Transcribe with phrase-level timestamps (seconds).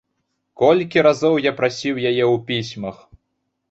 [0.61, 3.03] Колькі разоў я прасіў яе ў пісьмах?